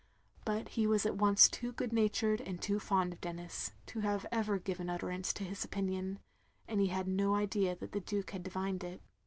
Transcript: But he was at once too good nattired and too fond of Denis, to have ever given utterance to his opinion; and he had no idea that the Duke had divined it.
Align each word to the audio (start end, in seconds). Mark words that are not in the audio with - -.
But 0.45 0.69
he 0.69 0.87
was 0.87 1.05
at 1.05 1.17
once 1.17 1.47
too 1.47 1.73
good 1.73 1.91
nattired 1.93 2.41
and 2.43 2.59
too 2.59 2.79
fond 2.79 3.13
of 3.13 3.21
Denis, 3.21 3.73
to 3.85 3.99
have 3.99 4.25
ever 4.31 4.57
given 4.57 4.89
utterance 4.89 5.31
to 5.33 5.43
his 5.43 5.63
opinion; 5.63 6.17
and 6.67 6.81
he 6.81 6.87
had 6.87 7.07
no 7.07 7.35
idea 7.35 7.75
that 7.75 7.91
the 7.91 8.01
Duke 8.01 8.31
had 8.31 8.41
divined 8.41 8.83
it. 8.83 9.03